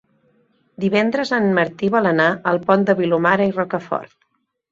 [0.83, 4.19] Divendres en Martí vol anar al Pont de Vilomara i Rocafort.